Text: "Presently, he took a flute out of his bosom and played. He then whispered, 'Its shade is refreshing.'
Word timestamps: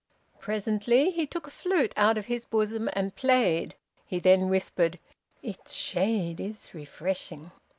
"Presently, 0.39 1.11
he 1.11 1.27
took 1.27 1.45
a 1.45 1.51
flute 1.51 1.93
out 1.95 2.17
of 2.17 2.25
his 2.25 2.47
bosom 2.47 2.89
and 2.93 3.15
played. 3.15 3.75
He 4.03 4.17
then 4.17 4.49
whispered, 4.49 4.97
'Its 5.43 5.73
shade 5.73 6.39
is 6.39 6.73
refreshing.' 6.73 7.51